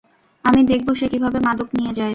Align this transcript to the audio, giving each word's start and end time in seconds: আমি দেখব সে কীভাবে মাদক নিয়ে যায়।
আমি 0.45 0.61
দেখব 0.63 0.87
সে 0.93 1.05
কীভাবে 1.07 1.37
মাদক 1.39 1.69
নিয়ে 1.77 1.91
যায়। 1.93 2.09